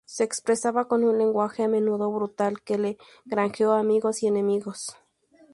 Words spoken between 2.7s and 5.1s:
le granjeó amigos y enemigos.